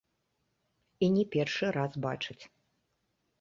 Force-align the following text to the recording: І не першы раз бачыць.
І 1.07 1.09
не 1.17 1.25
першы 1.35 1.65
раз 1.77 1.91
бачыць. 2.07 2.39